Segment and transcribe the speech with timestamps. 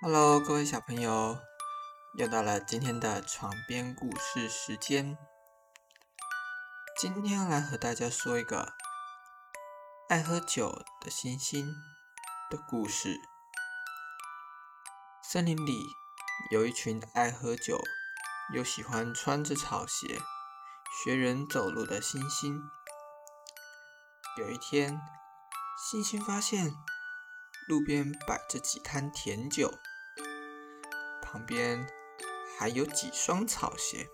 [0.00, 1.36] Hello，各位小朋友，
[2.14, 5.18] 又到了今天的床边故事时间。
[6.96, 8.74] 今天来和大家说一个
[10.08, 11.74] 爱喝酒的星星
[12.48, 13.16] 的故事。
[15.20, 15.82] 森林里
[16.52, 17.80] 有一群爱喝酒
[18.54, 20.20] 又喜欢穿着草鞋
[21.02, 22.62] 学人走路的星星。
[24.36, 25.00] 有一天，
[25.90, 26.72] 星星发现
[27.66, 29.74] 路边摆着几摊甜酒。
[31.30, 31.86] 旁边
[32.58, 34.08] 还有几双草鞋，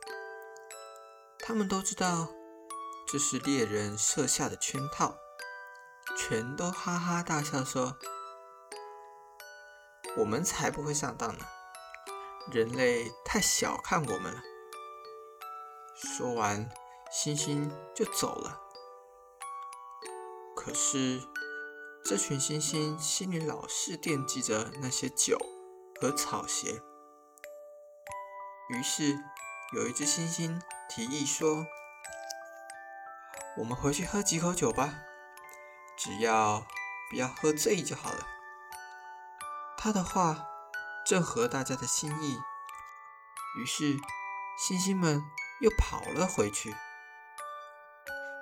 [1.38, 2.28] 他们都知道
[3.06, 5.16] 这是猎人设下的圈套，
[6.16, 7.96] 全都哈哈大笑说
[10.18, 11.44] ：“我们才不会上当呢！
[12.50, 14.42] 人类太小看我们了。”
[15.94, 16.68] 说完，
[17.12, 18.60] 猩猩就走了。
[20.56, 21.22] 可是，
[22.04, 25.38] 这群猩猩心里老是惦记着那些酒
[26.00, 26.82] 和草鞋。
[28.68, 29.22] 于是，
[29.74, 31.66] 有一只猩猩提议说
[33.58, 34.94] ：“我们回去喝几口酒吧，
[35.98, 36.66] 只要
[37.10, 38.26] 不要喝醉就好了。”
[39.76, 40.46] 他的话
[41.04, 42.38] 正合大家的心意，
[43.58, 43.98] 于是
[44.58, 45.22] 猩猩们
[45.60, 46.74] 又跑了回去。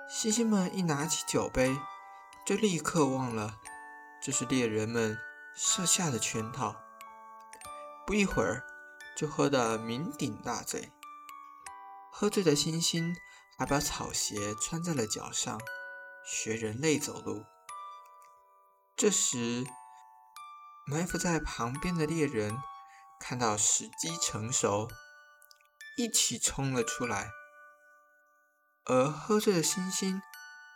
[0.09, 1.77] 猩猩们一拿起酒杯，
[2.45, 3.59] 就立刻忘了
[4.21, 5.17] 这是猎人们
[5.53, 6.81] 设下的圈套。
[8.07, 8.63] 不一会儿。
[9.15, 10.91] 就喝得酩酊大醉，
[12.11, 13.15] 喝醉的猩猩
[13.57, 15.61] 还把草鞋穿在了脚上，
[16.25, 17.45] 学人类走路。
[18.95, 19.65] 这时，
[20.85, 22.57] 埋伏在旁边的猎人
[23.19, 24.87] 看到时机成熟，
[25.97, 27.29] 一起冲了出来。
[28.85, 30.21] 而喝醉的猩猩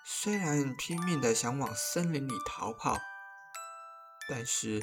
[0.05, 2.97] 虽然拼命的想往森林里逃跑，
[4.29, 4.81] 但是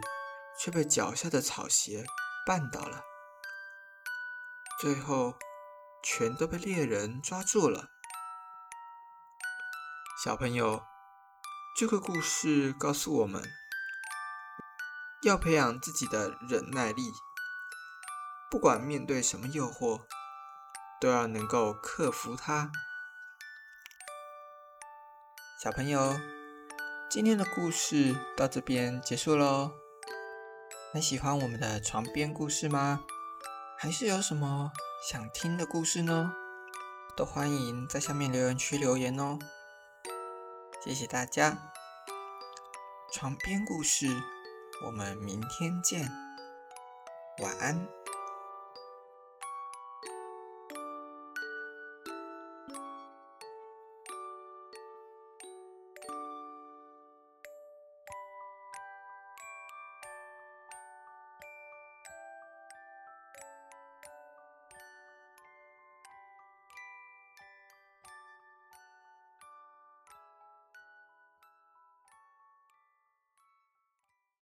[0.59, 2.05] 却被脚下的草鞋
[2.47, 3.03] 绊倒了。
[4.85, 5.33] 最后，
[6.03, 7.89] 全都被猎人抓住了。
[10.23, 10.85] 小朋友，
[11.75, 13.43] 这个故事告诉我们，
[15.23, 17.11] 要培养自己的忍耐力，
[18.51, 20.03] 不管面对什么诱惑，
[21.01, 22.71] 都要能够克服它。
[25.63, 26.21] 小朋友，
[27.09, 29.73] 今天的故事到这边结束喽。
[30.93, 33.03] 很喜欢我们的床边故事吗？
[33.85, 34.73] 还是有什么
[35.07, 36.33] 想听的故事呢？
[37.15, 39.39] 都欢迎在下面留言区留言哦。
[40.83, 41.71] 谢谢大家，
[43.13, 44.07] 床边故事，
[44.87, 46.11] 我们明天见，
[47.43, 47.87] 晚安。